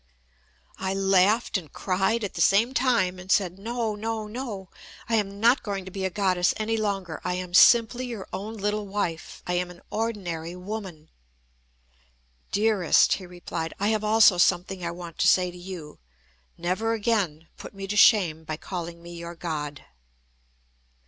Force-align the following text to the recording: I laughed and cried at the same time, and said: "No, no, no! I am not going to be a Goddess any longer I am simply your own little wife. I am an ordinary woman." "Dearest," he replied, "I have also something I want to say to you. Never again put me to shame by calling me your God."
I 0.79 0.95
laughed 0.95 1.59
and 1.59 1.71
cried 1.71 2.23
at 2.23 2.33
the 2.33 2.41
same 2.41 2.73
time, 2.73 3.19
and 3.19 3.31
said: 3.31 3.59
"No, 3.59 3.93
no, 3.93 4.25
no! 4.25 4.71
I 5.07 5.13
am 5.13 5.39
not 5.39 5.61
going 5.61 5.85
to 5.85 5.91
be 5.91 6.05
a 6.05 6.09
Goddess 6.09 6.55
any 6.57 6.75
longer 6.75 7.21
I 7.23 7.35
am 7.35 7.53
simply 7.53 8.07
your 8.07 8.27
own 8.33 8.55
little 8.57 8.87
wife. 8.87 9.43
I 9.45 9.53
am 9.53 9.69
an 9.69 9.79
ordinary 9.91 10.55
woman." 10.55 11.11
"Dearest," 12.51 13.13
he 13.13 13.27
replied, 13.27 13.75
"I 13.79 13.89
have 13.89 14.03
also 14.03 14.39
something 14.39 14.83
I 14.83 14.89
want 14.89 15.19
to 15.19 15.27
say 15.27 15.51
to 15.51 15.57
you. 15.59 15.99
Never 16.57 16.93
again 16.93 17.49
put 17.55 17.75
me 17.75 17.85
to 17.85 17.95
shame 17.95 18.43
by 18.43 18.57
calling 18.57 19.03
me 19.03 19.13
your 19.15 19.35
God." 19.35 19.85